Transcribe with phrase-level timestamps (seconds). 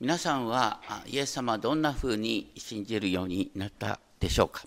[0.00, 4.64] 皆さんはイエス様どんなふうに信じるようになったでしょうか？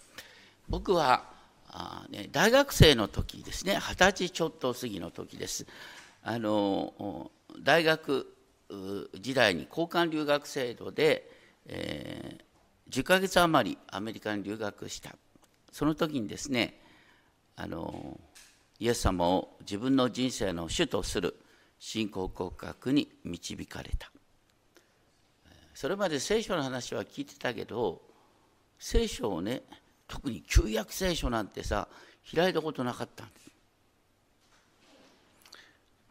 [0.70, 1.24] 僕は
[1.70, 5.66] あ、ね、大学生の時ですね二十歳ちょっと過ぎの時です。
[6.22, 7.32] あの
[7.64, 8.27] 大学
[9.20, 11.27] 時代に交換留学制度で、
[11.65, 15.15] えー、10ヶ月余りアメリカに留学した。
[15.71, 16.79] その時にですね
[17.55, 18.20] あの
[18.77, 21.36] イエス様を自分の人生の主とする
[21.79, 24.12] 信仰告白に導かれた。
[25.84, 28.01] それまで聖書の話は聞いてたけど
[28.79, 29.64] 聖書をね
[30.07, 31.89] 特に旧約聖書なんてさ
[32.33, 33.51] 開いたことなかったんです。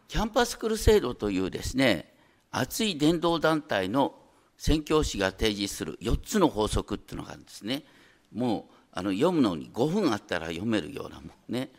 [0.08, 2.12] キャンパスクルセイドというですね
[2.50, 4.12] 熱い伝道団体の
[4.58, 7.84] 宣教師が提示する4つの法則っていうのがあるんですね。
[8.30, 11.70] もうあの読むのに5分あったら読めるようなもんね。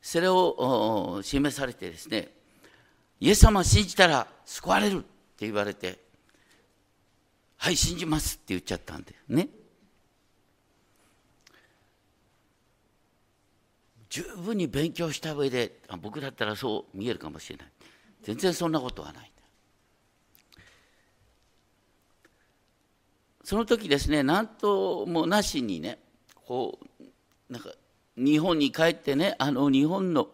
[0.00, 2.30] それを示されてですね
[3.20, 5.06] イエス様信じたら救われるって
[5.40, 6.03] 言われて
[7.64, 9.48] はい信じますって言っちゃったんでね。
[14.10, 17.66] 十分に勉強した上であ僕だったらそう見えるかもしれない。
[18.22, 19.32] 全然そんなことはない。
[23.42, 25.98] その時ですね何ともなしにね
[26.34, 27.02] こう
[27.50, 27.70] なんか
[28.14, 30.28] 日本に帰ってねあの日本の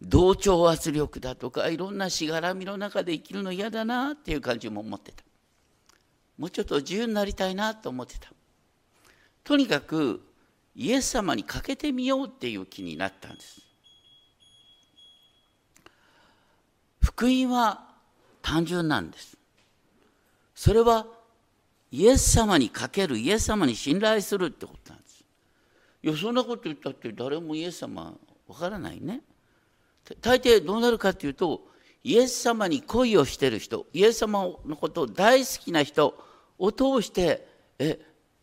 [0.00, 5.22] 同調圧力だとかいろんなしがらみの中で生きるの嫌だなっていう感じも思ってた。
[6.38, 8.30] もうちょっと自由になりたいなと思ってた。
[9.44, 10.20] とにかく
[10.74, 13.60] イエス様にかけてみようっていう気になったんです。
[17.02, 17.86] 福音は
[18.42, 19.36] 単純なんです。
[20.54, 21.06] それは
[21.92, 25.24] イエス様にかけるイエス様に信頼するってことなんです。
[26.02, 28.14] いやそんなこと言ったって誰もイエス様
[28.48, 29.20] わからないね。
[30.20, 31.68] 大抵どうなるかっていうと
[32.04, 36.14] イエス様に恋をしてる人イエス様のことを大好きな人
[36.58, 37.98] を通してえ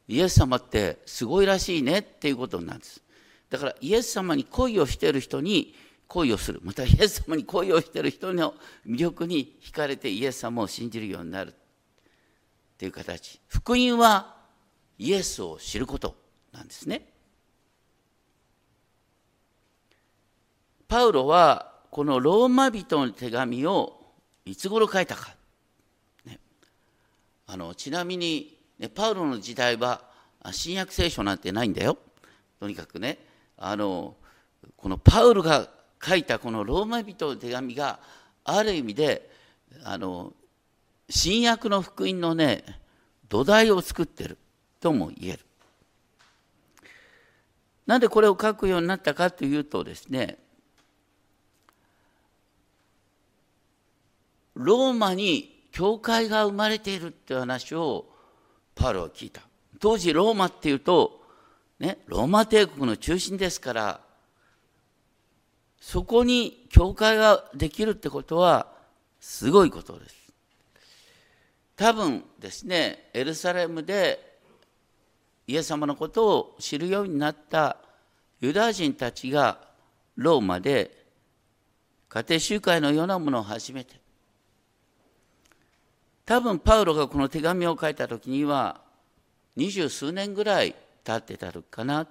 [0.08, 3.02] イエス様ってすごいらしいねっていうことなんです。
[3.50, 5.74] だからイエス様に恋をしてる人に
[6.08, 6.60] 恋をする。
[6.64, 8.54] またイエス様に恋をしてる人の
[8.86, 11.54] 魅力に惹かれてイエス様を信じるようになる。
[11.54, 11.54] っ
[12.78, 13.40] ていう形。
[13.48, 14.36] 福音は
[14.98, 16.18] イエスを知ること
[16.52, 17.08] なんですね。
[20.90, 24.00] パウロはこのローマ人の手紙を
[24.46, 25.36] いつ頃書いたか、
[26.26, 26.40] ね、
[27.46, 30.02] あのちなみに、ね、パウロの時代は
[30.52, 31.98] 新約聖書なんてないんだよ。
[32.62, 33.20] とにかくね
[33.58, 34.16] あの
[34.78, 35.68] このパウロが
[36.02, 38.00] 書いたこのローマ人の手紙が
[38.46, 39.30] ある意味で
[39.84, 40.32] あの
[41.10, 42.64] 新約の福音のね
[43.28, 44.38] 土台を作ってる
[44.80, 45.40] とも言える。
[47.86, 50.38] なんでこれを書くようになったかというとですね
[54.56, 58.06] ローマに教会が生まれているっていう話を
[58.76, 59.42] パウロは聞いた。
[59.80, 61.22] 当時ローマっていうと、
[61.80, 64.02] ね、ローマ帝国の中心ですから
[65.80, 68.68] そこに教会ができるってことは
[69.20, 70.16] すごいことです。
[71.76, 74.38] 多分ですねエルサレムで
[75.48, 77.78] イエス様のことを知るようになった
[78.40, 79.60] ユダヤ人たちが
[80.16, 81.06] ローマで
[82.10, 84.01] 家庭集会のようなものを始めて
[86.32, 88.80] 多分パウロがこの手紙を書いた時には
[89.58, 92.08] 二十数年ぐらい経ってたるかな。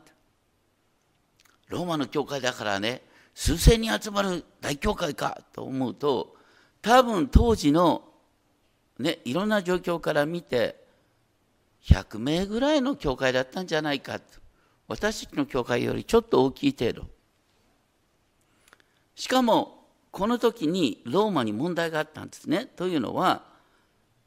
[1.69, 3.01] ローマの教会だからね
[3.35, 6.37] 数千人集まる大教会かと思うと
[6.83, 8.03] 多分当時の、
[8.99, 10.77] ね、いろんな状況から見て
[11.87, 14.39] 100名ぐらいの教会だったんじゃないかと。
[14.87, 17.07] 私たちの教会よりちょっと大きい程度。
[19.15, 22.67] しかもこの時にローマに問題があったんですね。
[22.67, 23.49] というのは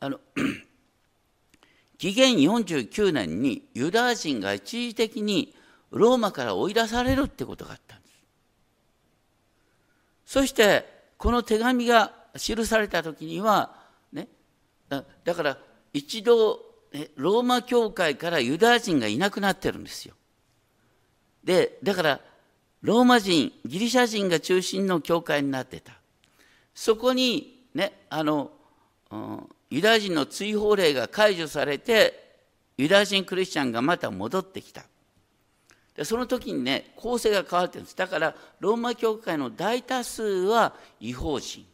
[0.04, 0.20] あの
[1.98, 5.56] 紀元49年にユダヤ人が一時的に
[5.92, 8.14] ローマから追い出されるってことがあったんです。
[10.26, 10.86] そして
[11.18, 13.78] この手紙が記された時には、
[14.12, 14.28] ね、
[14.90, 15.58] だから
[15.94, 16.60] 一度
[17.16, 20.16] ローマ教会からユダヤ人がいなくなってるんですよ。
[21.46, 22.20] でだから
[22.82, 25.94] ローマ人ギリシャ人が中心の教会になってた。
[26.76, 28.52] そこにねあの、
[29.10, 32.36] うんユダヤ人の追放令が解除されて
[32.78, 34.84] ユダヤ人クリスチャンがまた戻ってきた。
[35.96, 37.98] でその時にね構成が変わってるんです。
[37.98, 41.66] だからローマ教会の大多数は違法人。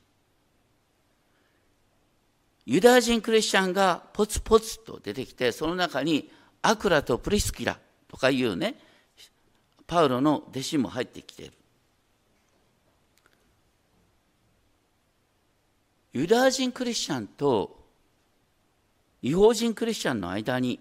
[2.65, 6.31] ユダヤ人クリスチャンがポツポツと出てきてその中に
[6.61, 8.75] アクラとプリスキラとかいうね
[9.87, 11.51] パウロの弟子も入ってきてる。
[16.13, 17.78] ユダヤ人クリスチャンと
[19.21, 20.79] 違法人クリスチャンの間に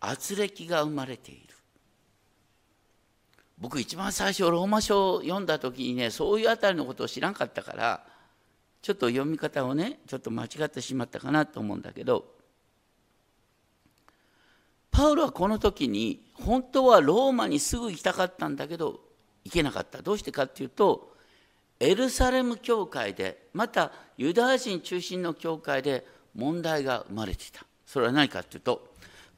[0.00, 1.54] 圧力が生まれている。
[3.58, 8.06] 僕一番最初ローマ書を読んだ時にねそういうあたりのことを知らんかったから
[8.80, 12.24] ちょっと読み方をねちょっと間違ってしまったかなと思うんだけど
[14.90, 19.00] パウロはこの時に本当はローマにすぐ行きたかったんだけど
[19.44, 20.00] 行けなかった。
[20.02, 21.14] どうしてかっていうと
[21.78, 28.88] エルサレム教会でまたユダヤ人中心の教会で問題が生まれていたそれは何かっていうと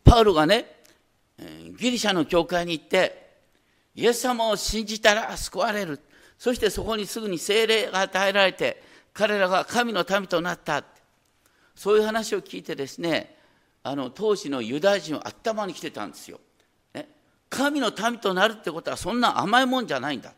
[0.05, 0.67] パウロがね
[1.79, 3.23] ギリシャの教会に行って
[3.95, 6.01] イエス様を信じたら救われる
[6.39, 10.85] そしてそこにすぐに精霊が与えられて彼らが神の民となった
[11.75, 13.37] そういう話を聞いてですね
[13.83, 16.41] あの当時のユダヤ人は頭に来てたんですよ。
[17.51, 20.33] 神の民となるってことはそんな甘いもんじゃないんだ。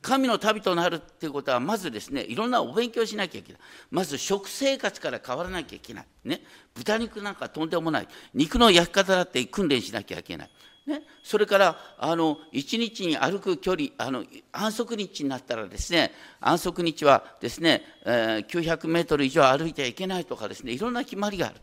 [0.00, 3.60] 神の民となるっていうことはまずですねいろんなお勉強しなきゃいけない。
[3.90, 6.40] まず食生活から変わらなきゃいけない、ね、
[6.74, 8.08] 豚肉なんかとんでもない。
[8.32, 10.50] 肉の焼き方だって訓練しなきゃいけない、
[10.86, 21.56] ね、それからあの1日に歩く距離あの安息日になったらですね安息日はですね、えー、900メートル以上歩いてはいけないとかですねいろんな決まりがある。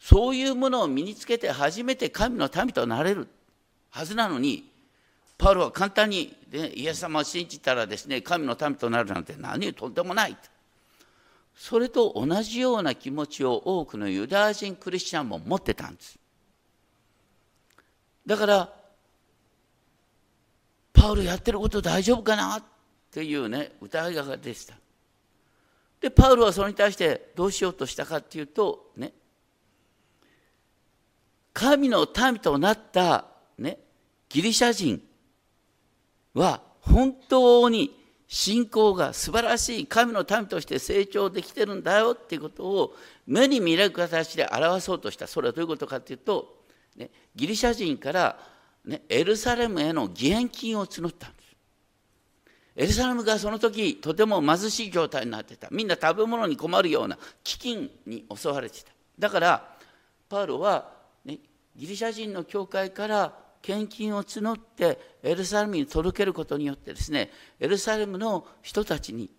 [0.00, 3.28] そういうものを身につけて初めて神の民となれる
[3.88, 4.71] はずなのに
[5.42, 10.36] パウロは簡単に、ね、イエス様を信じたらですね神の民となるなんて何とんでもない
[11.56, 16.18] それと同じような気持ちを多くのユダヤ人クリスチャンも持ってたんです。
[18.24, 18.72] だから
[20.92, 22.62] パウロやってること大丈夫かなっ
[23.10, 24.74] ていうね疑いがでした。
[26.00, 29.12] でパウロはそれに対してどうしようとしたかっていうとね
[31.52, 33.26] 神の民となった、
[33.58, 33.78] ね、
[34.28, 35.02] ギリシャ人
[36.34, 37.96] は本当に
[38.26, 42.94] 信仰が素晴らしい神の民として成長できてるんだよっていうことを
[43.26, 45.26] 目に見れる形で表そうとした。
[45.26, 46.62] それはどういうことかっていうと、
[46.96, 48.38] ね、ギリシャ人から、
[48.86, 51.42] ね、エルサレムへの義援金を募ったんです。
[52.74, 55.68] エルサレムがその時とても貧しい状態になってた。
[55.70, 58.90] みんな食べ物に困るような飢饉に襲われてた。
[59.18, 59.76] だから
[60.30, 60.90] パウロは
[61.26, 61.38] ね
[61.76, 67.30] ギリシャ人の教会から献金を募ってエルサレムに届けることによってですね
[67.60, 69.30] エルサレムの人たちに、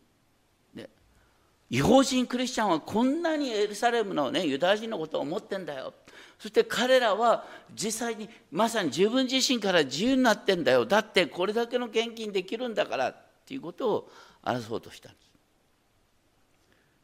[1.69, 5.93] 違法人クリスチャンはこんなにエルサレムの、ね、ユダヤ人のことを思ってんだよ
[6.37, 13.15] そして彼らは実際にまさに自分自身から自由になってんだよだってこれだけの献金できるんだからっ
[13.45, 14.09] ていうことを
[14.43, 15.23] 争そうとしたんです。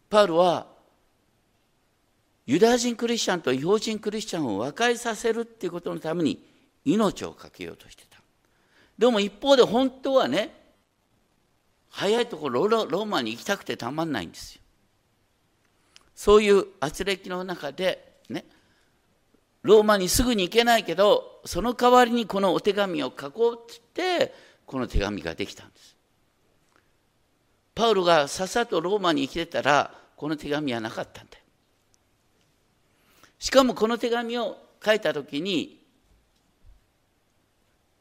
[0.09, 0.67] パウロは
[2.45, 6.43] ユダヤ人クリスチャンと違法人クリスチャンを和解させるっていうことのために
[6.93, 8.19] 命を懸けようとしてた。
[8.97, 10.55] でも一方で本当はね、
[11.89, 14.61] 早いところローマに行きたくてたまんないんですよ。
[16.15, 18.45] そういう圧力の中でね、
[19.61, 24.33] ローマにすぐに行けないけど、その代わりにこのお手紙を書こうって
[24.65, 25.95] この手紙ができたんです。
[27.73, 31.43] パウロがさっさとローマに行けたら、この手紙はなかったんだよ。
[33.39, 35.78] しかもこの手紙を書いた時に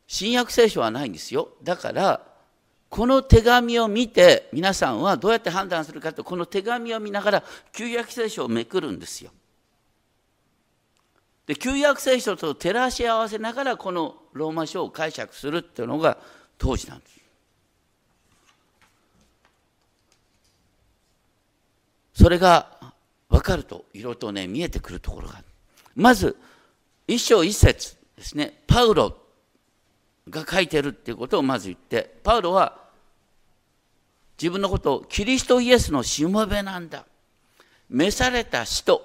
[0.09, 2.23] 新約聖書はないんですよだから
[2.89, 9.31] この手紙を見て皆さんはどうやって判断するかとこの手紙を見ながら旧約聖書をめくるんですよ。
[11.47, 16.17] で旧約聖書と照らし合わせながらこのローマ書を解釈するっていうのが
[16.57, 17.21] 当時なんです。
[22.15, 22.79] それが
[23.29, 25.45] 分かるといろいろとね見えてくるところがある
[25.95, 26.37] まず
[27.07, 29.15] 一章一節ですねパウロ
[30.31, 32.77] が書いてるっていうことをまず言ってパウロは
[34.41, 37.05] 自分のことをキリストイエスのしもべなんだ。
[37.89, 39.03] 召された人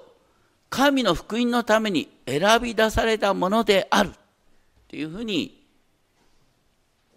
[0.68, 4.12] 神の福音のために選び出されたものであるっ
[4.88, 5.64] ていうふうに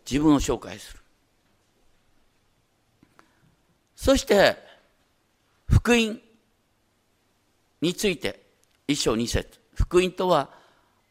[0.10, 1.00] 自分を紹介する。
[3.96, 4.56] そして
[5.68, 6.20] 福音
[7.82, 8.42] について
[8.88, 9.60] 一章二節。
[9.74, 10.50] 福音とは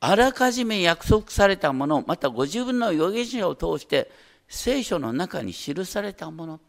[0.01, 4.11] あらかじめ約束されたものまたご自分の預言者を通して
[4.49, 6.61] 聖書の中に記されたもの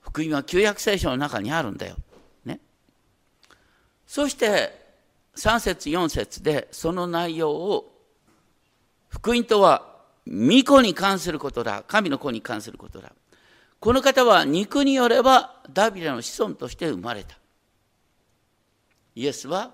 [0.00, 1.96] 福音は旧約聖書の中にあるんだよ。
[2.44, 2.60] ね、
[4.06, 4.86] そして
[5.34, 7.92] 3節4節でその内容を
[9.08, 13.12] 福音とは御子に関することだ神の子に関することだ
[13.78, 17.36] この方は肉によればダビデの子孫として生まれた。
[19.14, 19.72] イエスは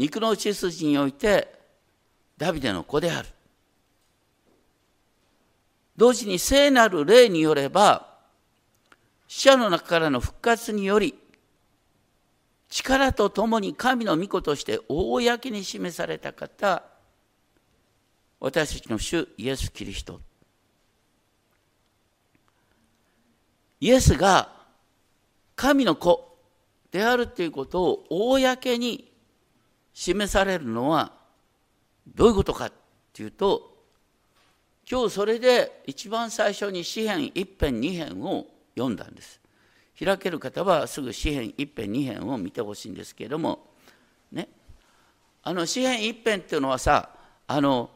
[0.00, 1.52] 肉の血筋において
[2.38, 3.28] ダビデの子である。
[5.94, 8.16] 同時に聖なる霊によれば
[9.28, 11.14] 死者の中からの復活により
[12.70, 16.82] 力とともに神の御子として公に示された方
[18.40, 20.22] 私たちの主イエス・キリスト
[23.80, 24.50] イエスが
[25.54, 26.38] 神の子
[26.90, 29.09] であるということを公に
[29.92, 31.12] 示されるのは
[32.06, 32.72] どういうことかっ
[33.12, 33.70] ていうと
[34.90, 39.40] 今日それで一番最初に詩編一編二編を読んだんです。
[40.04, 43.66] 開ける方はすぐ詩編一編二編を見てほしいんですけれども
[44.32, 44.48] ね
[45.42, 47.10] あの詩編一編っていうのはさ
[47.46, 47.90] あの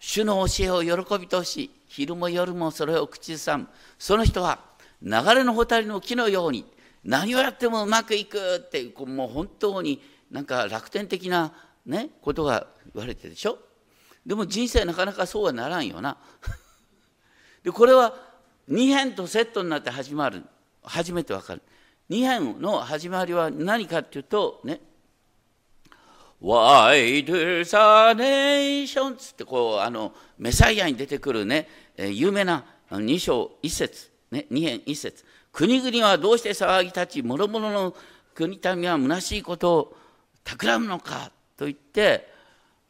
[0.00, 3.68] 主の教えを喜びとし昼も夜もそれを口ずさむ
[3.98, 4.58] その人は
[5.02, 6.64] 流れのほたりの木のように
[7.04, 10.02] 何をやってもうまくいくってうもう本当に
[10.34, 11.52] なんか楽天的な、
[11.86, 13.56] ね、ことが言われてでしょ？
[14.26, 16.16] でも人生なかなかそうはならんよな。
[17.62, 18.16] でこれは
[18.68, 20.42] 2編とセットになって始まる
[20.82, 21.62] 初めてわかる。
[22.10, 24.80] 2編の始まりは何かっていうとね
[26.42, 27.76] 「Why do the
[28.20, 37.94] nations」ってこうあのメサイアに出てくるね有名な2章1節ね2編1節国々はどうして騒ぎ立ち諸々の
[38.34, 39.96] 国民は虚しいことを
[40.44, 42.28] 企むのかと言って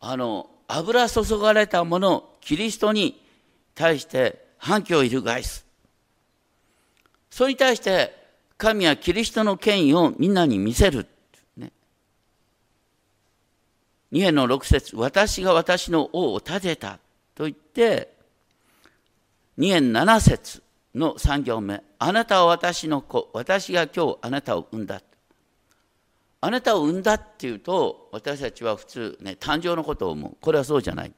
[0.00, 3.22] あの油注がれたものキリストに
[3.74, 5.64] 対して反響を翻す。
[7.30, 8.14] それに対して
[8.56, 11.06] 神はキリストの権威をみんなに見せる。
[11.56, 11.72] ね、
[14.12, 16.98] 2編の6節私が私の王を立てた
[17.34, 18.14] と言って、
[19.58, 20.62] 2編7節
[20.94, 25.00] の3行目あなたは私の子私が今日あなたを産んだ
[26.44, 30.36] あなたを産んだっていうと私たちは普通ね誕生のことを思う。
[30.42, 31.12] これはそうじゃない。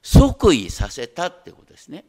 [0.00, 2.06] 即位させたってことですね。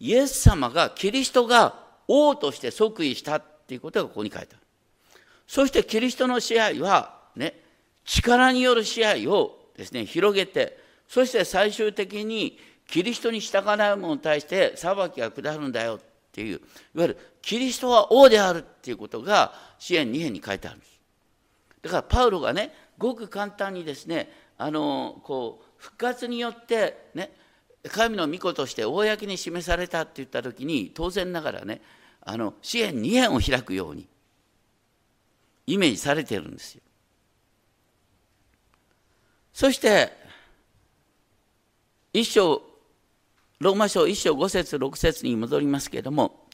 [0.00, 1.74] イエス様がキリストが
[2.08, 4.62] 王として即位したっていうことがここに書いてある。
[5.46, 7.60] そしてキリストの支配はね
[8.06, 16.00] 力による支配をですね広げてそして最終的にキリストに従わない者に対して裁きが下るんだよっ
[16.32, 16.60] ていうい
[16.94, 20.97] わゆるキリストは王であるっていうことが支援2編に書いてあるんです。
[21.82, 27.32] だからパウロがねごく簡単にですねあのこう復活によってね
[27.88, 31.80] 神の御子として公に示されたって言った時に当然ながらね
[32.20, 34.08] あの支援2編を開くように
[35.66, 36.82] イメージされてるんですよ。
[39.52, 40.12] そして
[42.12, 42.62] 一章
[43.60, 46.46] ローマ書1章5節6節に戻りますけれども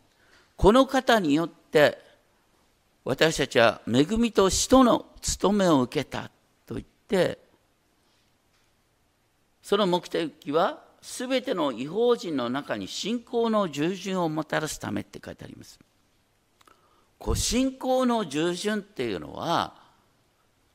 [0.57, 1.99] この方によって
[3.05, 6.31] 私たちは恵みと使徒の務めを受けた
[6.67, 7.39] と言って
[9.63, 15.79] その目的は全ての違法人の中に信仰の従順をもたらすためって書いてあります。
[17.19, 19.75] こう信仰の従順っていうのは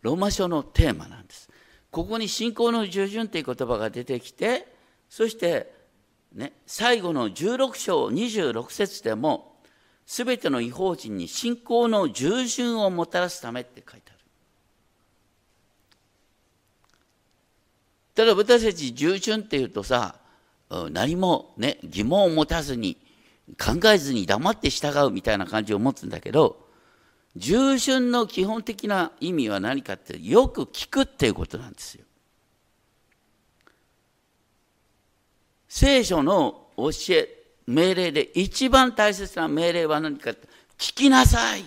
[0.01, 1.49] ローマ書のテーマなんです。
[1.89, 4.67] ここに信仰の従順っていう言葉が出てきて
[5.09, 5.79] そして
[6.33, 9.48] ね、最後の16章26節でも
[10.11, 14.19] 全ての違法人に信仰の従順をもたらすためって書いてある。
[18.15, 20.15] ただ私たち従順っていうとさ
[20.89, 22.97] 何もね疑問を持たずに
[23.59, 26.67] 考えずに黙って従うみたいな感じを持つんだけど
[27.35, 32.03] 従順の基本的な意味は何かってよく聞くっていうことなんですよ。
[35.67, 37.38] 聖書の教え、
[37.69, 41.63] 命令で一番大切な命令は何かって聞きなさい。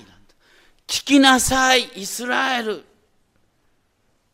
[0.89, 2.85] 聞きなさい、イスラエル。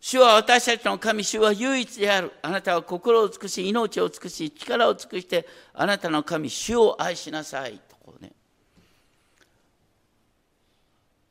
[0.00, 2.32] 主は私たちの神、主は唯一である。
[2.40, 7.78] あなたは心を尽くし、命を尽くし、力を尽くして、あなたの神、主を愛しなさい。
[7.86, 8.32] とこうね。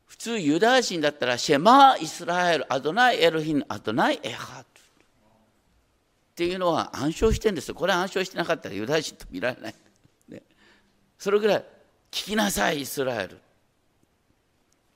[0.06, 4.66] 普通、ユダヤ人だったら、シェマーイスラエル、アドナイエルヒン、アドナイエハっ
[6.36, 7.74] ていうのは暗唱してるんですよ。
[7.74, 9.74] これ暗唱してなかったらユダヤ人と見られない。
[11.18, 11.64] それぐらい
[12.10, 13.38] 聞きなさいイスラエル。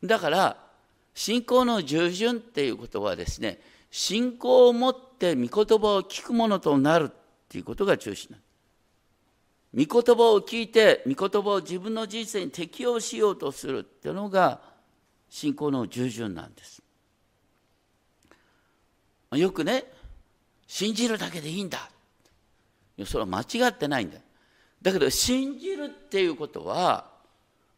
[0.05, 0.57] だから
[1.15, 3.61] 信仰の従順っていうことはですね
[3.91, 5.49] 信仰を持って御言
[5.79, 7.15] 葉を聞くものとなるっ
[7.49, 8.53] ていうことが中心なんです。
[9.91, 14.61] 御言葉を聞いて御言葉を自分の人生に適用しようとするっていうのが
[15.29, 16.83] 信仰の従順なんです。
[19.33, 19.85] よくね
[20.67, 21.91] 信じるだけでいいんだ
[23.07, 24.19] それは間違ってないんだ
[24.83, 27.11] だけど信じるっていうことは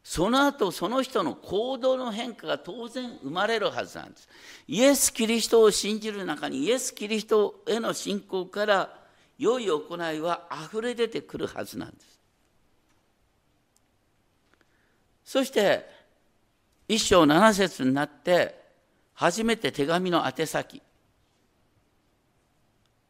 [0.02, 4.28] その後その人の行動の変化が当然生まれるはずなんです。
[4.68, 8.94] イエス・キリストを信じる中にイエス・キリストへの信仰から
[9.38, 12.20] 良い行いは溢れ出てくるはずなんです。
[15.24, 15.88] そして
[16.86, 18.62] 一章七節になって
[19.14, 20.82] 初めて手紙の宛先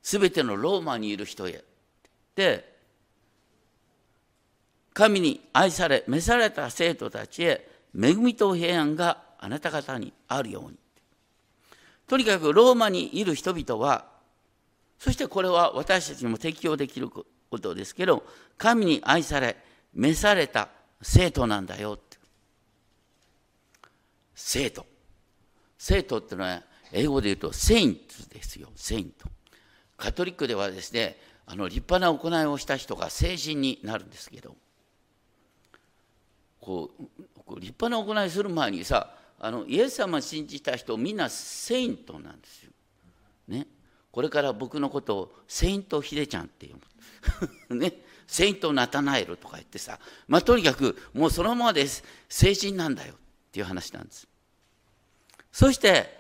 [0.01, 1.65] すべてのローマにいる人へ。
[2.37, 2.74] で
[4.95, 10.79] 神に愛され召された生徒たちへ恵みと平安があなた方にあるように。
[12.07, 14.07] とにかくローマにいる人々は
[14.99, 17.25] そしてこれは私たちにも適用できるこ
[17.61, 18.25] とですけど
[18.57, 19.57] 神に愛され
[19.93, 20.69] 召された
[21.03, 22.17] 生徒なんだよって。
[24.35, 24.87] 生徒。
[25.77, 28.01] 生徒っていうのは英語で言うとセイント
[28.33, 29.29] ですよセイント
[29.97, 34.57] カトリックではですねあの立派な行いをした人が成人になるんですけど。
[36.65, 42.71] こう立派な行いする前にさあのイエス様を信じた人みんなセイントなんですよ。
[43.49, 43.67] ね、
[44.11, 46.79] これから僕のことをセイントヒデちゃんって呼
[47.69, 47.77] ぶ。
[47.77, 53.17] ね、セイントナタナエルとか言ってさ、まあ、とにかくもうそのままです成人なんだよっ
[53.53, 54.27] ていう話なんです。
[55.53, 56.19] そして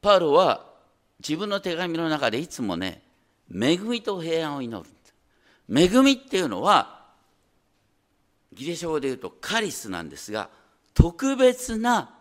[0.00, 0.72] パウロは
[1.18, 3.02] 自分の手紙の中でいつもね
[3.54, 4.90] 恵みと平安を祈る
[5.68, 7.01] 恵みっていうのは
[8.52, 10.50] ギリシャ語で言うとカリスなんですが
[10.94, 12.14] 特別な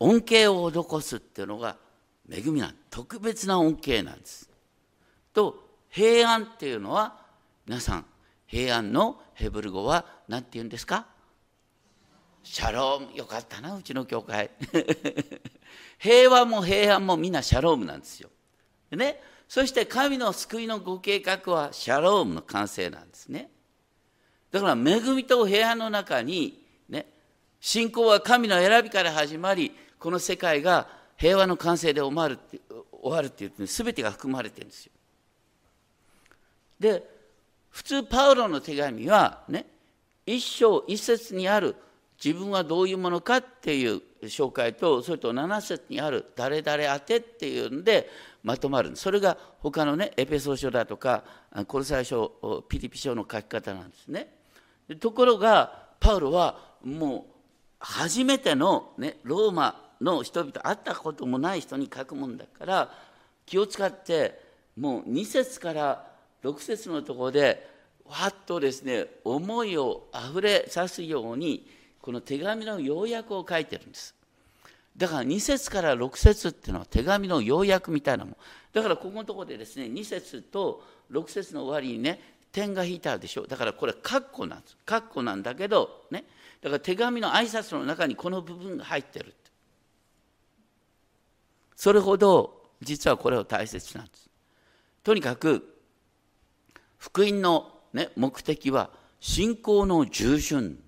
[0.00, 1.76] 恩恵を施すっていうのが
[2.30, 4.48] 恵みなん特別な恩恵なんです。
[5.32, 7.16] と平安っていうのは
[7.66, 8.04] 皆さん
[8.46, 11.06] 平安のヘブル語は何て言うんですか？
[12.42, 14.50] シャロームよかったなうちの教会
[15.98, 18.30] 平和も平安もみんなシャロームなんですよ。
[18.90, 23.50] ね、そして神の救いのご計画はシャロームの完成なんですね。
[24.50, 27.06] だから恵みと平安の中にね
[27.60, 32.60] 信仰は神の選びから始まりこの世界が平和の完成で終わるって
[33.02, 34.92] 終わるっていう全てが含まれてるんですよ。
[36.80, 37.02] で
[37.70, 39.66] 普通パウロの手紙はね
[40.26, 41.76] 一章一節にある
[42.22, 48.08] 自分はどういうものかっていう紹介とそれと7節にある誰々宛てっていうんで
[48.42, 51.22] まとまるそれが他のねエペソ書だとか
[51.66, 54.37] コルサイ書ピリピ書の書き方なんですね。
[54.96, 57.32] ところがパウロはもう
[57.80, 62.90] 初めての、ね、ローマの人々会ったこともない人に書くもんだから
[63.46, 64.40] 気を使って
[64.76, 66.06] もう2節から
[66.44, 67.68] 6節のところで
[68.04, 71.68] わっとですね思いをあふれさすように
[72.00, 74.14] この手紙の要約を書いてるんです。
[74.96, 78.36] だから2節から6節っていうのは手紙の要約みたいなもん。
[78.72, 83.46] だからここのところでですね2節と6節の終わりにね点が引いてあるでしょ。
[83.46, 84.76] だからこれカッコなんです。
[84.84, 86.24] カッコなんだけどね。
[86.62, 89.34] だから手紙の挨拶の中にこの部分が入ってる
[91.76, 94.28] それほど実はこれを大切なんです。
[95.04, 95.80] とにかく
[96.96, 100.82] 福音の、ね、目的は信仰の従順。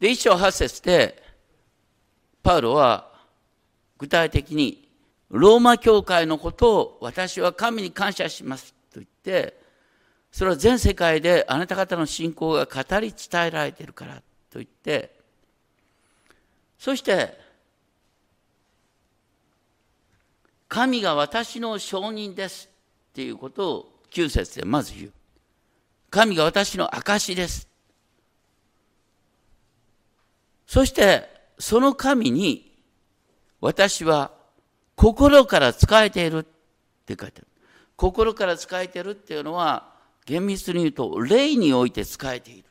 [0.00, 1.22] で一章八節で
[2.42, 3.12] パウロは
[3.98, 4.85] 具体的に
[5.30, 9.58] ローマ教会のことを私は神に感謝しますと言って
[10.30, 14.16] それは全世界であなた方の信仰が語り伝えられているから
[14.50, 15.16] と言って
[16.78, 17.46] そして
[20.68, 22.68] 神が私の証人です
[23.10, 25.12] っていうことを9節でまず言う。
[26.10, 27.68] 神が私の証です。
[30.66, 32.76] そしてその神に
[33.60, 34.32] 私は
[34.96, 36.42] 心から仕えているっ
[37.04, 37.46] て書いてある。
[37.96, 42.64] 心から仕えているっていうのは厳密に言うと霊において仕えている。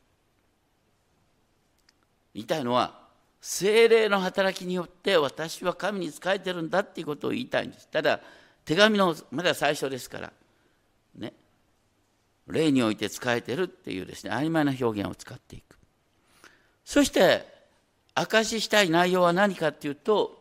[2.33, 3.05] 言いたいのは
[3.39, 7.87] 精霊の働きによって私は神に仕えてるんだっていうことを言いたいんです。
[7.87, 8.19] ただ
[8.65, 10.33] 手紙のまだ最初ですから
[11.15, 11.31] ね。
[12.47, 15.77] 霊において仕えてるっていうですね曖昧な表現を使っていく。
[16.83, 17.45] そして
[18.15, 20.34] 証ししたい内容は何かっていうと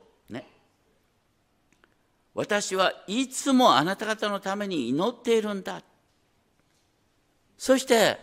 [2.35, 5.83] 私はいつもあなた方のために祈っているんだ
[7.57, 8.19] そして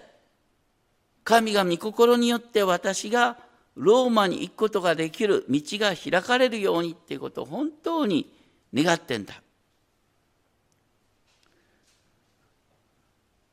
[1.23, 3.37] 神が御心によって私が
[3.75, 8.31] ローマに行くことができる道が開かれるようにっていうことを本当に
[8.73, 9.41] 願ってんだ。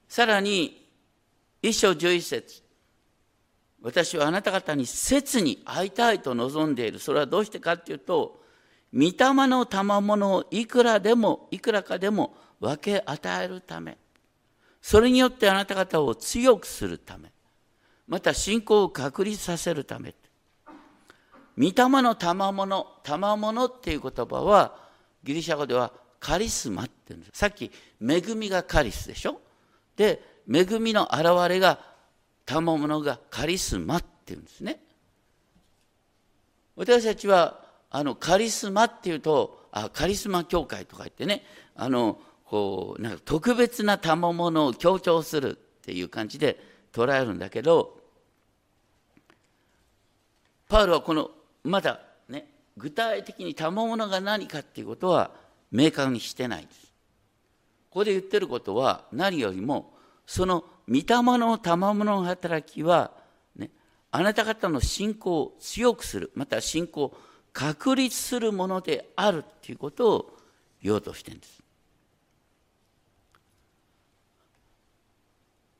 [0.08, 0.86] さらに
[1.62, 2.62] 一章十一節
[3.82, 6.98] 私はあなた方に切に会いたいと望んでいる。
[6.98, 8.42] それはどうしてかっていうと、
[8.94, 9.14] 御霊
[9.46, 13.98] の賜物をいくらでも、いくらかでも分け与えるため。
[14.80, 17.30] それによってあなた方を強くするため
[18.06, 20.14] また信仰を確立させるため
[21.58, 24.76] 御霊の賜物賜物っていう言葉は
[25.24, 29.40] ギリシャ語ではカリスマって言うんですさっき恵みがカリスでしょ？
[29.96, 31.80] で恵みの現れが
[32.46, 34.78] 賜物がカリスマってっていうんですね。
[36.76, 37.58] 私たちは
[37.90, 41.42] あのカリスマっていうとあカリスマ教会とか言ってね
[41.74, 46.58] あのこうなんか特別な賜物を強調するっていう感じで
[46.92, 47.98] 捉えるんだけど
[50.68, 51.30] パウロはこの
[51.64, 52.46] まだね
[52.76, 55.30] 具体的に賜物が何かっていうことは
[55.70, 56.88] 明確にしてないです。
[57.90, 59.92] ここで言ってることは何よりも
[60.26, 61.04] その御霊
[61.38, 63.12] の賜物の働きは、
[63.56, 63.70] ね、
[64.10, 67.16] あなた方の信仰を強くするまた信仰を
[67.58, 70.38] 確立するものであるっていうことを
[70.80, 71.60] 言おうとしてるんです。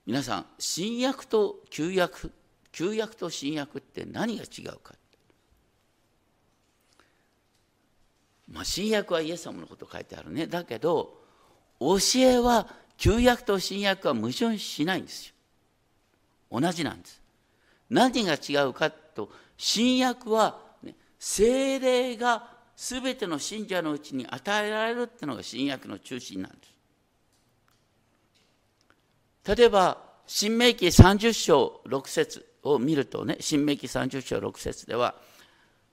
[0.04, 2.32] 皆さん新約と旧約
[2.72, 4.92] 旧約と新約って何が違うか。
[8.50, 10.48] まあ、新約はイエス様のこと書いてあるね。
[10.48, 11.14] だけど
[11.78, 15.34] 教えは旧約と新約は矛盾しないんですよ。
[16.60, 17.22] 同じなんです。
[17.88, 20.66] 何が違うかと新約は、
[21.18, 26.56] 精霊が全ての信者のうちに与えられるっていうのが新約の中心なんで
[29.44, 35.14] す例えば、新明記30章6節を見るとね、新明記30章6節では、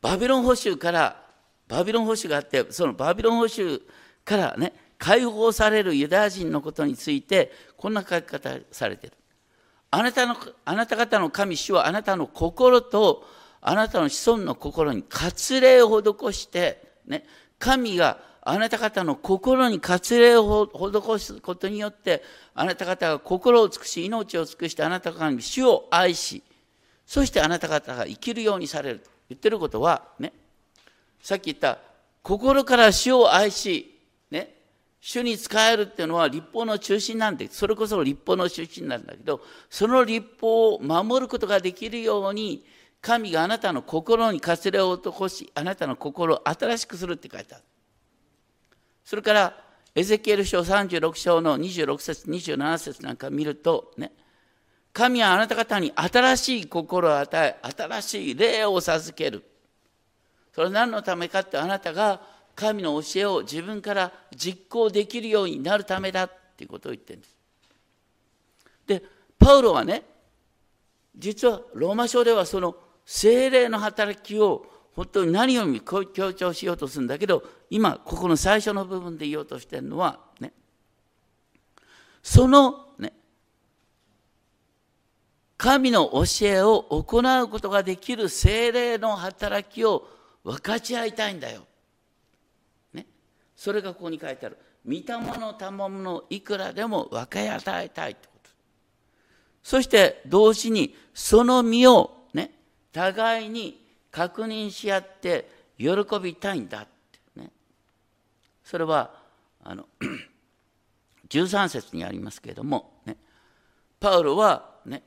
[0.01, 1.23] バビロン保守から、
[1.69, 3.81] バビロン保守があって、そのバビロン保守
[4.25, 9.13] からね、解放されるユダヤ人のことについて、こんな書き方されてる。
[9.89, 10.35] あなたの、
[10.65, 13.25] あなた方の神主はあなたの心と、
[13.67, 17.25] あなたの子孫の心に割礼を施して、ね、
[17.57, 22.21] 神があなた方の心に割礼を施すことによって、
[22.53, 26.43] あなた方が心を尽くし、命を尽くしてあなた方に主を愛し、
[27.07, 30.31] そしてあなた方が生きるようにされると言ってることは、ね、
[31.23, 31.79] さっき言った、
[32.21, 33.99] 心から主を愛し、
[34.29, 34.53] ね、
[35.01, 42.63] 主に仕えるっていうのは立法の中心なんで、それこそ立法の中心なんだけど、その立法を守ることができるように、
[43.05, 47.63] 神があなたの心に割礼を施し、あなたの心を新しくするって書いてある。
[49.03, 49.55] それから
[49.93, 54.11] エゼキエル書36章の26節27節なんか見るとね
[54.91, 59.43] 神はあなた方に新しい心を与え新しい霊を授ける
[60.55, 62.21] それは何のためかってあなたが
[62.55, 67.37] 神の教えを自分から実行できるようになるためだっていうことを言ってるんです
[68.87, 69.03] で
[69.37, 70.01] パウロはね
[71.15, 74.65] 実はローマ書ではその精霊の働きを
[74.95, 80.53] 本当に何を強調しようとするんだけど今ここの最初の部分で言おうとしてるのはね
[82.23, 83.13] そのね
[85.57, 90.07] 神の教えを行うことができる精霊の働きを
[90.43, 91.65] 分かち合いたいんだよ。
[92.93, 93.07] ね、
[93.55, 94.57] それがここに書いてある。
[94.85, 95.01] 御霊
[95.39, 98.49] の賜物をいくらでも分け与えたいってこと。
[99.63, 102.24] そして同時にその身を
[102.95, 105.89] 互いに確認し合って喜
[106.23, 106.87] びたいんだっ
[107.35, 107.51] てね。
[108.63, 109.11] それは
[109.61, 109.85] あの
[111.27, 113.17] 13節にありますけれども、ね、
[113.99, 115.03] パウロはね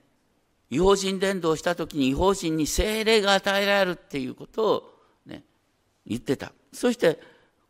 [0.69, 4.91] 違法人伝道した時に違法人に精霊が与えられるっていうことを、
[5.25, 5.43] ね、
[6.07, 6.53] 言ってた。
[6.75, 7.19] そして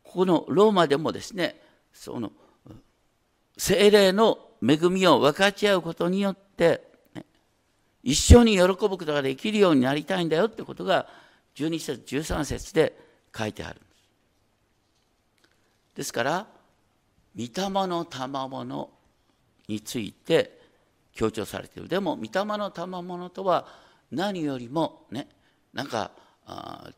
[0.03, 1.61] ここのローマでもですね
[1.93, 2.33] その
[3.57, 6.88] 精霊の恵みを分かち合うことによって、
[8.03, 11.07] 一緒に喜ぶことができるようになりたいんだよってことが
[11.57, 12.97] 12節13節で
[13.37, 13.89] 書いてあるんです。
[15.97, 16.47] ですから
[17.37, 18.91] 御霊の賜物
[19.67, 20.59] について
[21.13, 23.67] 強調されているでも御霊の賜物とは
[24.11, 25.29] 何よりもね
[25.73, 26.13] なんか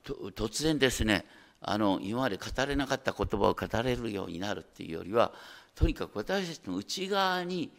[0.05, 1.25] 突然ですね
[1.63, 5.33] あの今まで語れなかった言葉を語れるようになるっていうよりは
[5.75, 7.71] とにかく私たちの内側に、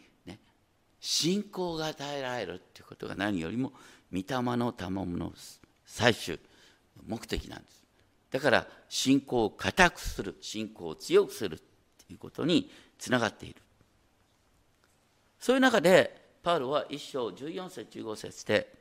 [1.02, 3.72] 信仰が与えられるっていうことが何よりも
[4.12, 5.32] 御霊の賜物の
[5.84, 6.38] 最終
[7.04, 7.82] 目的なんです
[8.30, 11.64] だから信仰を固くする信仰を強くすると
[12.12, 13.56] いうことにつながっている。
[15.38, 18.72] そういう中でパウロは一章14節15節で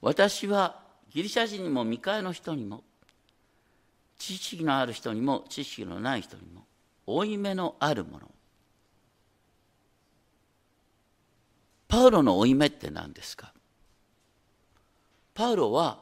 [0.00, 0.80] 私は
[1.10, 2.82] ギリシャ人にも未開の人にも
[4.18, 6.64] 知識のある人にも知識のない人にも
[7.06, 8.30] 負い目のあるもの
[11.88, 13.52] パウロの負い目って何ですか？
[15.34, 15.98] パウロは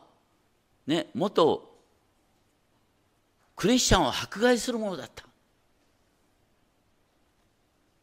[0.87, 1.72] ね、元
[3.55, 5.25] クリスチャンを迫害するものだった。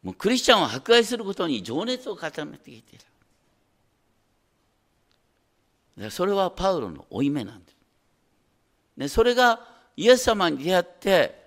[0.01, 2.99] もうクリスチャンを迫害することに情熱を固めてきてい
[5.97, 6.09] る。
[6.11, 7.75] それはパウロの負い目なんです。
[8.97, 9.59] ね、それが
[9.95, 11.43] イエス様に出会って、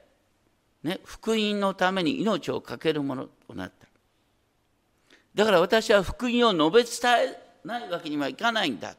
[0.83, 3.87] ね、福音のために命を懸けるものとなった。
[5.37, 8.97] だから私は福音を述べ伝えないわけにはいかないんだっ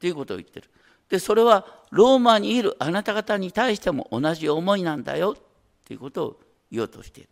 [0.00, 0.68] ていうことを言ってる。
[1.08, 5.42] でそれはローマにいるあなた方に対しても同じ思いなんだよっ
[5.86, 6.40] ていうことを
[6.72, 7.30] 言おうとしている。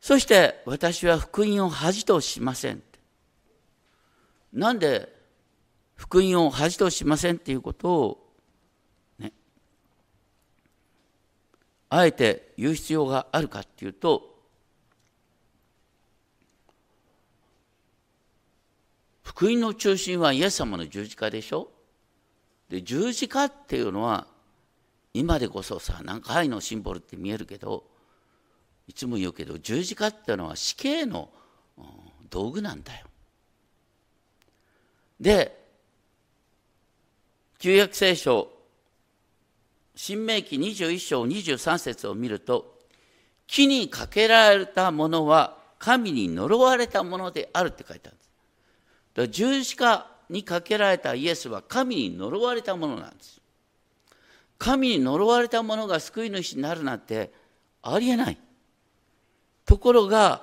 [0.00, 2.82] そして私は福音を恥としません。
[4.52, 5.12] なんで
[5.96, 8.32] 福音を恥としませんっていうことを
[9.18, 9.32] ね
[11.94, 14.32] あえて言う必要があるかっていうと
[19.22, 21.68] 福音の中心はイエス様の十字架でしょ？
[22.70, 24.26] で十字架っていうのは
[25.12, 27.84] 今でこそさなんか愛のシンボルって見えるけど
[28.88, 31.28] いつも言うけど十字架っていうのは死刑の
[32.30, 33.06] 道具なんだよ。
[35.20, 35.62] で
[37.58, 38.50] 旧約聖書
[39.94, 42.78] 新明記21章23節を見ると
[43.46, 48.30] 木にかけられたものは神に呪われたものであるって書いてあるんです。
[49.14, 53.40] だから十字架にかけられたイエスは神に呪われたものなんです。
[54.58, 57.32] 神に呪われたものが救い主になるなんて
[57.82, 58.38] ありえない。
[59.66, 60.42] ところが、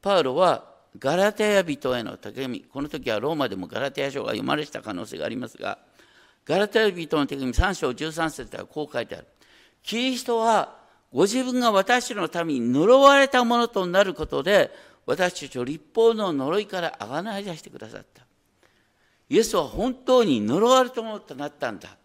[0.00, 0.64] パウロは
[0.98, 5.78] ガラテヤ人への手紙、この時はローマでもガラテヤ書が読まれた可能性がありますが、
[6.46, 9.26] ガラテヤ人の手紙3章13節ではこう書いてある。
[9.82, 10.76] キリストは
[11.12, 14.70] ご自分が私のために呪われたものとなることで、
[15.06, 18.24] 私たちを立法の呪いからあがない出してくださった。
[19.28, 21.96] イエスは本当に呪われたものとなったんだ。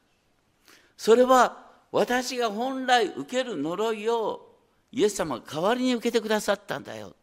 [0.95, 4.47] それは私が本来受ける呪いを
[4.91, 7.15] イエス様が代わりに受けてくださったんだよ。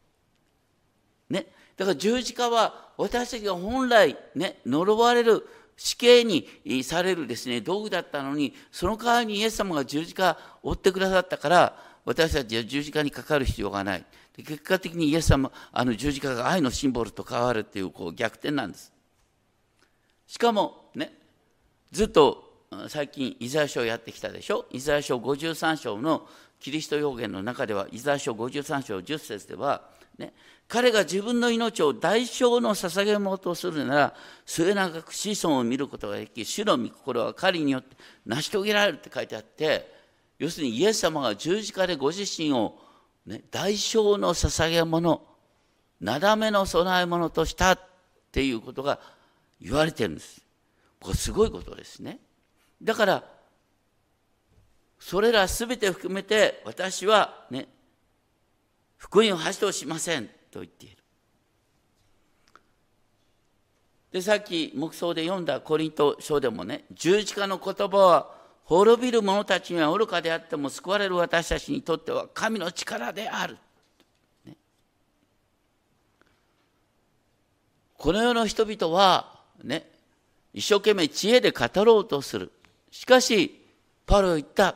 [1.30, 1.46] ね。
[1.76, 5.46] だから十字架は私たちが本来ね、呪われる
[5.76, 6.48] 死刑に
[6.82, 14.04] されるですね、道具だったのに、その代わりにイエス様が十字架を追ってくださったから、私たちは十字架にかかる必要がない。
[14.36, 18.92] 結果的にイエス様、あの十字架が愛のシンボルと変わるっていうこう逆転なんです。
[20.26, 21.12] しかもね、
[21.92, 22.44] ずっと
[22.88, 24.66] 最近イザヤ書をやってきたでしょ？
[24.70, 30.32] イザヤ書53章のキリスト予言の中ではイザヤ書53章10節では、ね、
[30.68, 34.14] 彼が自分の命を代償の捧げ物とするなら
[34.46, 39.94] 末永く子孫を見ることができ主の御心は彼によって成し遂げられるって書いてあって
[40.38, 42.78] 要するにイエス様が十字架でご自身を、
[43.26, 45.22] ね、代償の捧げ物
[46.00, 47.80] なだめの供え物としたっ
[48.32, 48.98] ていうことが
[49.60, 50.42] 言われてるんです。
[51.00, 52.18] これすごいことですね。
[52.82, 53.24] だから
[54.98, 57.68] それらすべて含めて私はね
[58.96, 60.96] 福音を発動しませんと言っている。
[64.12, 68.30] でさっき黙想で読んだコリント書でもね十字架の言葉は
[68.64, 73.58] 滅びる者たちには愚かであっても救われる私たちにとっては神の力である。
[74.44, 74.56] ね、
[77.98, 79.86] この世の人々はね
[80.56, 82.50] 一生懸命知恵で語ろうとする。
[82.90, 83.62] しかし、
[84.06, 84.74] パロ言った。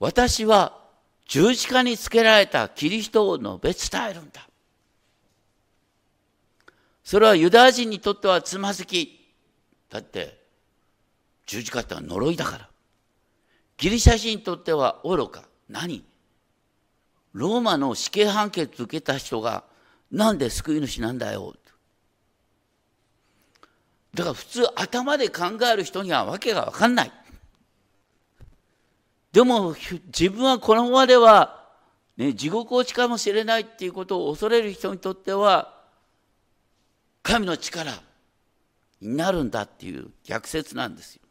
[0.00, 0.81] 私は
[1.32, 4.46] 十字架につけられたキリストを述べ伝えるんだ。
[7.02, 9.34] それはユダヤ人にとってはつまずき。
[9.88, 10.38] だって、
[11.46, 12.68] 十字架ってのは呪いだから。
[13.78, 15.44] ギリシャ人にとっては愚か。
[15.70, 16.04] 何？
[17.32, 19.64] ローマの死刑判決受けた人が
[20.10, 21.54] なんで救い主なんだよ。
[24.12, 27.21] だから普通頭で考える人には訳が分かんない。
[29.32, 29.74] でも
[30.06, 31.64] 自分はこのままでは、
[32.18, 35.74] ね、地獄落ちかもしれないっていうことを恐れる人にとっては
[37.22, 37.92] 神の力
[39.00, 41.22] になるんだっていう逆説なんですよ。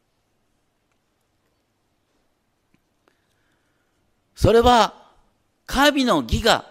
[4.35, 4.95] それは
[5.67, 6.65] 神の義が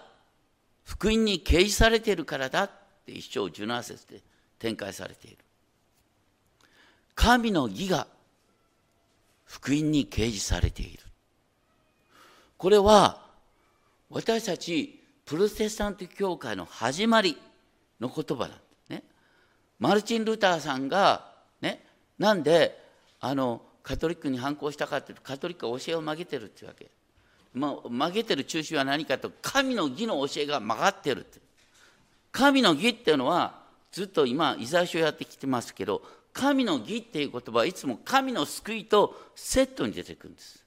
[0.83, 2.71] 福音に掲示されているからだっ
[3.05, 4.21] て一章17節で
[4.59, 5.37] 展開されている。
[7.15, 8.07] 神の義が
[9.45, 11.03] 福音に掲示されている。
[12.61, 13.17] これは
[14.11, 17.35] 私たちプロテスタント教会の始まり
[17.99, 18.51] の言葉だ。
[18.87, 19.01] ね、
[19.79, 21.25] マルチン・ルターさんが、
[21.59, 21.83] ね、
[22.19, 22.79] なんで
[23.19, 26.91] あのカトリックに反抗したかっていうとカトリックは教えを曲げてるっていうわけ。
[27.55, 31.39] まあ、曲げてる中心は何かと神の義の教えが曲がってるって。
[32.31, 33.55] 神の義っていうのは
[33.91, 40.60] ずっと今イザヤ書やってきてますけど神の義っていう言葉はいつも神の救いとセットに出てくるんです。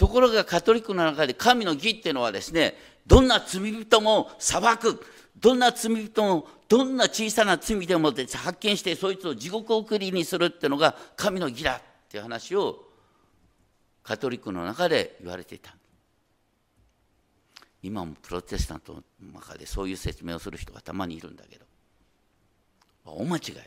[0.00, 2.74] ところがカトリックの中で神の義っていうのはですね、
[3.06, 5.04] どんな罪人も裁く、
[5.38, 12.82] どんな罪人も、どんな小さな罪でも発見して、そいつを地獄送りにするっていうのが神の義だっていう話を
[14.02, 15.76] カトリックの中で言われていた。
[17.82, 19.02] 今もプロテスタントの
[19.34, 21.66] 中でそういう説明をする人がたまにいるんだけど。
[23.04, 23.62] 大間違いだ。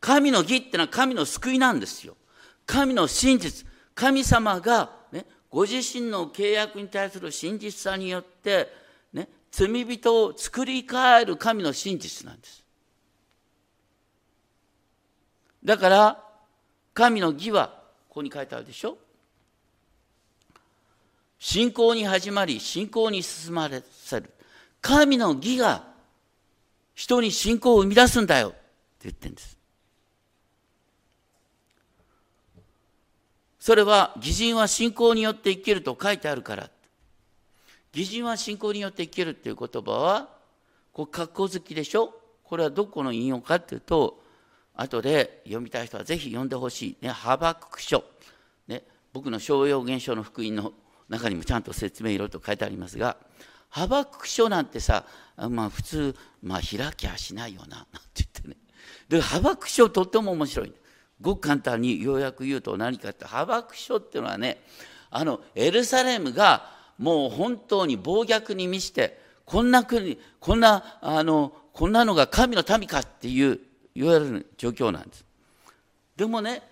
[0.00, 2.16] 神の義ってのは神の救いなんですよ。
[2.64, 3.68] 神の真実。
[3.94, 4.96] 神様が、
[5.50, 8.72] ご自身の契約に対する真実さによって、
[9.12, 12.64] ね、罪人を作り変える神の真実なんです。
[15.64, 16.24] だから
[16.94, 17.68] 神の義は
[18.08, 18.96] ここに書いてあるでしょ？
[21.38, 24.30] 信仰に始まり信仰に進まれせる。
[24.80, 25.84] 神の義が
[26.94, 28.58] 人に信仰を生み出すんだよって
[29.02, 29.57] 言ってるんです。
[33.68, 36.70] それは義人は信仰によって生きると書いてあるから。
[37.94, 40.30] 義人は信仰によって生きるっていう言葉は
[40.90, 42.14] こう格好好きでしょ？
[42.44, 44.22] これはどこの引用かっていうと
[44.74, 48.04] 後で読みたい人はぜひ読んでほしい、ね、ハバクク書、
[48.68, 50.72] ね、僕の商用現象の福音の
[51.10, 53.18] 中にもちゃんと説明いろいろと書いてありますが
[53.68, 55.04] ハバクク書なんてさ、
[55.36, 58.56] まあ、普通、まあ、開きゃしないよななんて言ってね。
[59.10, 60.72] でハバクク書とっても面白い。
[61.20, 64.62] ごく簡単にようやく言うと何かってハバク書っていうのはね
[65.10, 73.60] あのエルサレムがもう本当に暴虐に満ちてこんな国こんなあのこんなのが神の民かっていう
[73.94, 75.24] いわゆる状況なんです。
[76.16, 76.62] でもね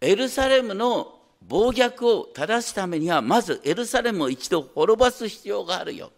[0.00, 6.12] エルサレムの暴虐を正すためにはまずエルサレムを一度滅ぼす必要があるよ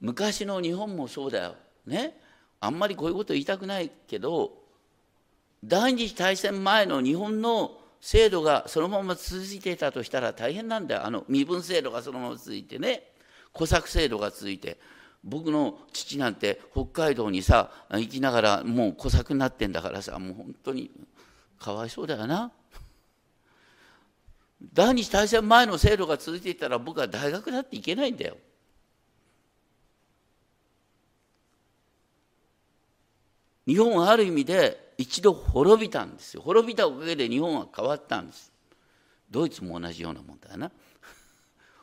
[0.00, 1.56] 昔の日本もそうだよ。
[1.86, 2.16] ね？
[2.60, 4.52] あんまりこういうこと言いたくないけど
[5.64, 13.02] 第二次大戦前の日本の制度がそのまま続いていたとしたら大変なんだよあの身分制度がそのまま続いてね
[13.52, 14.78] 小作制度が続いて
[15.24, 20.90] 僕の父なんて北海道にさ行きながらもう小作になってんだからさもう本当に
[21.58, 22.52] かわいそうだよな。
[24.72, 28.36] 第二次大戦前の制度が続いていたら僕は大学だって行けないんだよ。
[33.66, 36.42] 日本はある意味で一度滅びたんですよ。
[36.42, 38.52] 滅びたおかげで日本は変わったんです。
[39.30, 40.70] ドイツも同じようなもんだよな。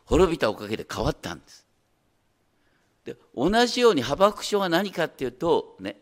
[0.06, 1.66] 滅びたおかげで変わったんです。
[3.06, 5.98] で同じようにハバク書は何かっていうとね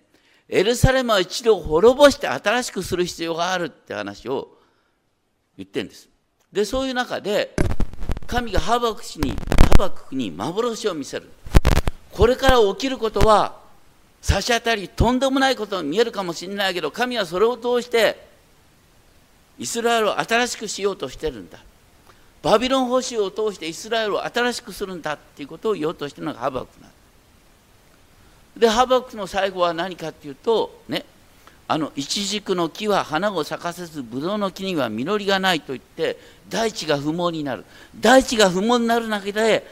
[0.54, 4.58] エルサレムは一度滅ぼして新しくする必要があるって話を
[5.58, 6.10] 言ってるんです。
[6.52, 7.56] で、そういう中で、
[8.28, 11.30] 神がハバクに、ハバクに幻を見せる。
[12.12, 13.61] これから起きることは、
[14.22, 18.28] 差し当たり、とんでもないことに見えるかもしれないけど、神はそれを通して、
[19.58, 21.60] イスラエルを新しくしようとしてるんだ。
[22.42, 26.92] バビロン保守を通してイスラエルを新しくするんだっていうことを言おうとしてるのがハバクなん
[28.58, 28.68] で。
[28.68, 31.06] ハバクの最後は何かっていうとね
[31.68, 36.18] あのイチジクの木は花を咲かせずブドウの木には実りがないと言って
[36.50, 37.64] 大地が不毛になる
[38.00, 39.66] 大地が不毛になる中で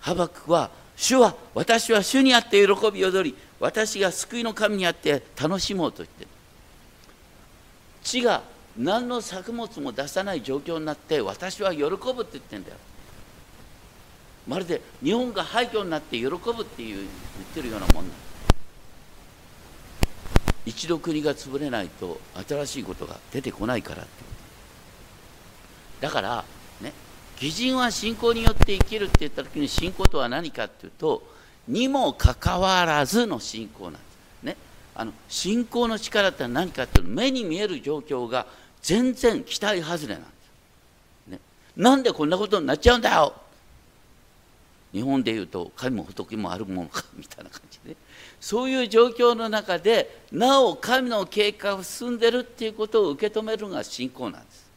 [0.00, 6.30] ハバクは主は私は主にあって喜び踊り私が救いの神にあって楽しもうと言ってる。
[8.02, 8.42] 地が
[8.76, 11.90] 何の作物も出さない状況になって私は喜ぶっ
[12.24, 12.76] て言ってんだよ。
[14.46, 17.08] まるで日本が廃墟になって喜ぶっていう言っ
[17.54, 18.16] てるようなもんなん
[20.64, 24.10] 一度国が潰れないと新しいことが出てこないからって。
[26.00, 26.44] だから
[26.80, 26.92] ね
[27.40, 31.37] 義人は信仰によって生きるって言った時に信仰とは何かっていうと
[31.68, 34.42] にもかかわらずの信仰なんです。
[34.42, 34.56] ね。
[34.94, 38.46] あの信仰の力って何かっていうと目に見える状況が
[38.82, 40.26] 全然期待外れなんで
[41.26, 41.40] す、ね、
[41.76, 43.34] なんでこんなことになっちゃうんだよ。
[44.92, 47.96] 日本でいうと神も仏もあるものかみたいな感じで。
[48.40, 54.68] そういう状況の中でなお神の計画が進んでるっていうことを受け止めるのが信仰なんです。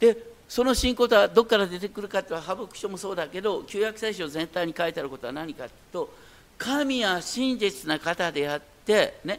[0.00, 6.14] でその信仰とはどこから出てくるかというとハブク書もそうだけど旧約聖書全体に書いてあることは何かというと
[6.58, 9.38] 神は真実な方であってね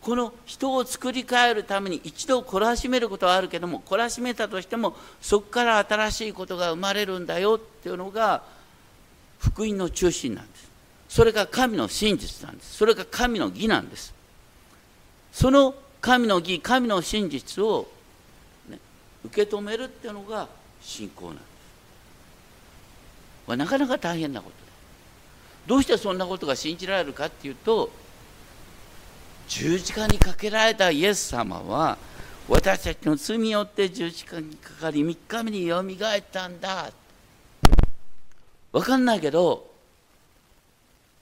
[0.00, 8.42] この人を作り変えるために一度懲らしめることはあるけども懲らしめたとしてもそこから新しいことが生まれるんだよっていうのが
[9.38, 10.68] 福音の中心なんです。
[11.08, 12.74] それが神の真実なんです。
[12.74, 14.12] それが神の義なんです。
[15.32, 17.88] その神の義神の真実を、
[19.28, 20.48] 受け止めるっていうのが
[20.80, 21.46] 信仰なんです。
[23.46, 24.56] これなかなか大変なこと。
[25.66, 27.90] どうしてそんなことが信じられるかっていうと
[29.48, 31.98] 十字架にかけられたイエス様は
[32.48, 36.90] 私たちの罪によって十字架にかかり3日目によみがえったんだ。
[38.72, 39.68] 分かんないけど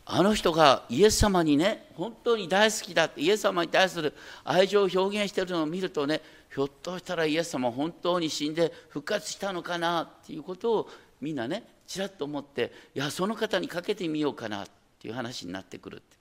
[0.05, 6.21] あの人がイエス様にね本当に大好きだってイエス様に対する愛情を表現してるのを見るとね
[6.57, 10.89] ひょっとしたらイエス様は本当に死んで復活したのかなっていうことを
[11.21, 14.67] みんなねちらっと思っていやその方にかけてみようかなっ
[14.99, 16.17] ていう話になってくるって。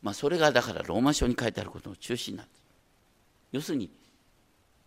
[0.00, 2.62] まあそれがだからローマ書に書いてあることの中心なんです
[3.52, 3.90] 要するに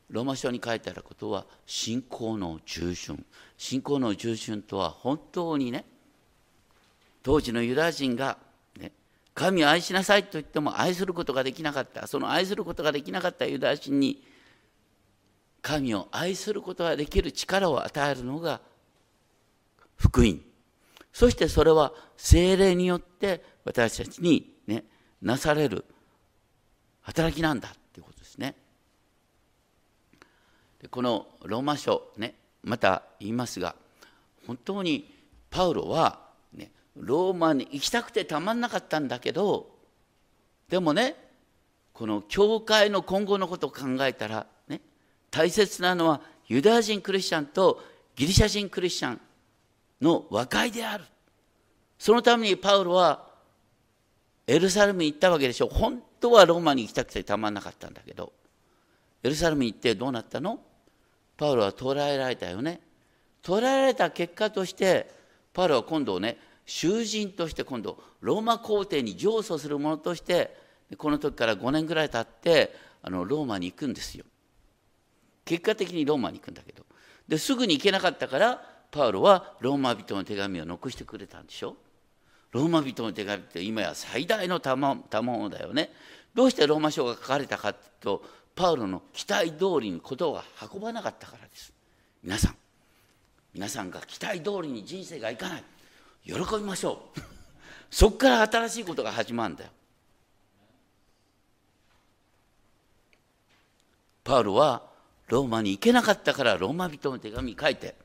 [0.09, 3.23] ローマ書に書いてあることは信仰の従順
[3.59, 5.85] 信仰の従順とは本当にね
[7.21, 8.39] 当時のユダヤ人が、
[8.79, 8.91] ね、
[9.35, 12.07] 神を愛しなさいと言っても愛することができなかった。
[12.07, 14.23] その愛することができなかったユダヤ人に
[15.67, 18.61] 神を愛することができる力を与えるのが
[19.97, 20.39] 福音
[21.11, 24.85] そしてそれは精霊によって私たちにね
[25.21, 25.83] なされる
[27.01, 28.55] 働きなんだということですね。
[30.81, 33.75] でこのローマ書ねまた言いますが
[34.45, 35.13] 本当に
[35.49, 36.21] パウロは、
[36.53, 39.69] ね、ローマに行きたくてたまんなかったんだけど
[40.69, 41.15] でもね
[41.91, 44.47] この教会の今後のことを考えたら
[45.29, 47.83] 大切なのはユダヤ人クリスチャンと
[48.15, 49.21] ギリシャ人クリスチャン
[50.01, 51.03] の和解である。
[51.99, 53.27] そのためにパウロは
[54.45, 58.33] エルサレムに行ったわけでしょ本当はローマに行きたくてたまんなかったんだけど。
[59.23, 60.59] エルサレムに行ってどうなったの？
[61.35, 62.79] パウロは捕らえられたよね。
[63.41, 65.11] 捕らえられた結果として
[65.53, 70.55] パウロは今度ね囚人として今度ローマ皇帝に上訴する者として
[70.97, 74.25] この時から5年ぐらい経ってあのローマに行くんですよ。
[75.47, 76.85] 結果的にローマに行くんだけど。
[77.27, 81.75] ですぐに行けなかったからパウロはローマ人の手紙を残してくれたんでしょ。
[82.51, 85.89] ローマ人の手紙って今や最大のたま賜物だよね。
[86.33, 88.23] どうしてローマ書が書かれたかというと
[88.55, 90.43] パウロの期待通りにことが
[90.73, 91.73] 運ばなかったからです。
[92.23, 92.55] 皆さん
[93.53, 95.63] 皆さんが期待通りに人生がいかない。
[96.25, 97.19] 喜びましょう。
[97.89, 99.71] そこから新しいことが始まるんだよ。
[104.23, 104.86] パウロは
[105.27, 107.95] ローマに行けなかったからローマ人の手紙書いて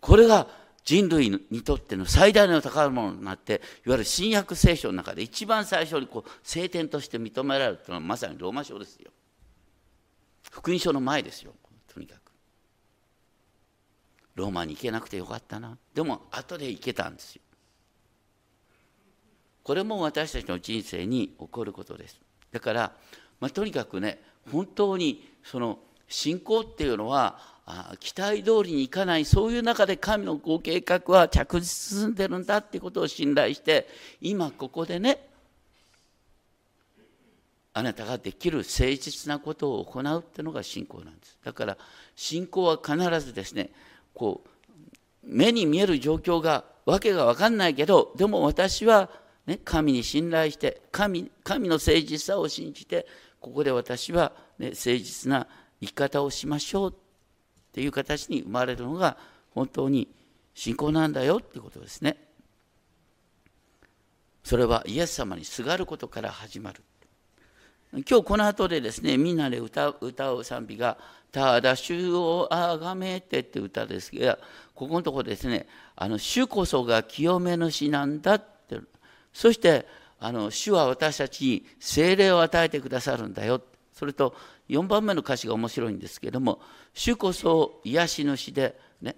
[0.00, 0.46] これが
[0.84, 9.10] 人類にとっての最大の宝物になっていわゆる新約聖書の中で一番最初にこう聖典として認められるというのはまさにローマ書ですよ。
[10.50, 11.52] 福音書の前ですよ
[11.92, 12.32] とにかく。
[14.36, 15.76] ローマに行けなくてよかったな。
[15.94, 17.42] でも後で行けたんですよ。
[19.62, 22.18] これも私たちの人生に起こることです。
[22.50, 22.92] だから、
[23.40, 27.38] まあ、とにかくね本当にその信仰っていうのは
[28.00, 33.86] 期待通りにいかないそういう中で神のご計画は着実進んでるんだっていうことを信頼して
[34.20, 35.28] 今ここでね
[37.74, 41.38] あなたができる誠実なことを行うっていうのが信仰なんです。
[41.44, 41.76] だから
[42.16, 43.70] 信仰は必ずですね
[44.14, 44.48] こう
[45.22, 49.10] 目に見える状況がわけが分かんないけどでも私は、
[49.46, 53.06] ね、神に信頼して神神の誠実さを信じて
[53.40, 55.46] ここで私は、ね、誠実な
[55.80, 56.94] 生き方をしましょうっ
[57.72, 59.16] ていう形に生まれるのが
[59.54, 60.08] 本当に
[60.54, 62.16] 信仰なんだよっていうことですね。
[64.42, 66.82] それはイエス様にすがることから始まる。
[67.92, 70.98] 今日この後でですねみんなで歌う歌う賛美が
[71.32, 74.38] 「ただ主をあがめて」って歌ですが
[74.74, 75.66] ここのところですね
[75.96, 78.78] 「あの主こそが清め主なんだ」って
[79.32, 79.86] そして
[80.20, 83.62] あの主は私たちに精霊を与えてくださるんだよ
[83.98, 84.32] それと
[84.68, 86.60] 4番目の歌詞が面白いんですけども
[86.94, 89.16] 「主こそ癒し主で、ね、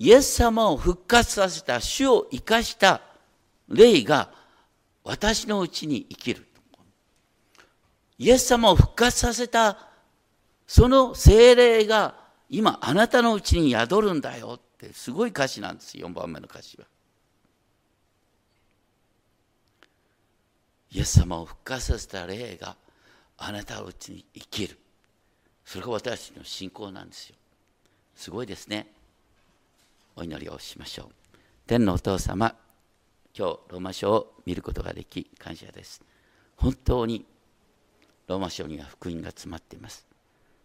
[0.00, 3.00] イエス様を復活させた主を生かした
[3.68, 4.32] 霊が
[5.04, 6.44] 私のうちに生きる」
[8.18, 9.78] イエス様を復活させた
[10.66, 12.16] その精霊が
[12.50, 16.86] 今あなたのうちに宿るんだよってすごい歌詞なんです4番目の歌詞は。
[20.90, 22.76] イエス様を復活させた霊が
[23.38, 24.78] あなたのうちに生きる。
[25.64, 27.36] それが私たちの信仰なんですよ。
[28.14, 28.86] すごいですね。
[30.14, 31.06] お祈りをしましょう。
[31.66, 32.54] 天のお父様
[33.36, 36.02] 今日ローマ書を見ることができ感謝です。
[36.56, 37.26] 本当に
[38.26, 40.06] ローマ書には福音が詰まっています。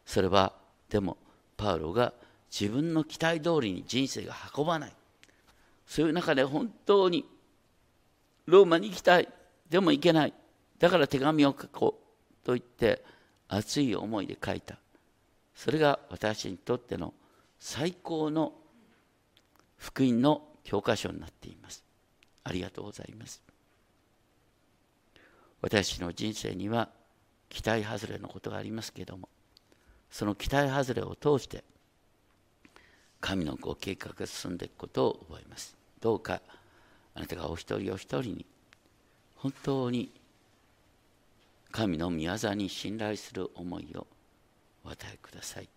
[0.05, 0.53] それは
[0.89, 1.17] でも
[1.57, 2.13] パウロが
[2.49, 4.93] 自分の期待通りに人生が運ばない。
[5.86, 7.26] そういう中で本当に
[8.45, 9.28] ローマに行きたい。
[9.69, 10.34] でも行けない。
[10.80, 12.00] だから手紙を書こう。
[12.43, 13.03] と言って
[13.47, 14.77] 熱い思いで書いた。
[15.55, 17.13] それが私にとっての
[17.59, 18.53] 最高の
[19.77, 21.83] 福音の教科書になっています。
[22.43, 23.41] ありがとうございます。
[25.61, 26.89] 私の人生には
[27.49, 29.29] 期待外れのことがありますけれども
[30.09, 31.63] その期待外れを通して
[33.19, 35.75] 神のご計画が進んでいくことを覚えます。
[35.99, 36.41] どうか
[37.13, 38.45] あなたがお一人お一人に
[39.35, 40.11] 本当に
[41.72, 44.05] 神の御業に信頼する思いを
[44.84, 45.69] お与えください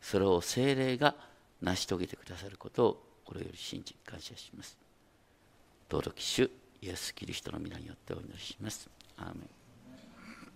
[0.00, 1.14] それを精霊が
[1.60, 4.78] 成し遂げてくださることを心より信じ感謝します。
[5.88, 6.50] 道路主
[6.80, 8.88] イエス・キリストの皆によってお祈りします。
[9.18, 9.57] アーメン